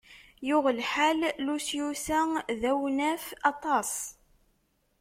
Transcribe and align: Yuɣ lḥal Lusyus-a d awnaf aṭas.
Yuɣ 0.47 0.65
lḥal 0.79 1.19
Lusyus-a 1.45 2.19
d 2.61 2.61
awnaf 2.71 3.25
aṭas. 3.51 3.93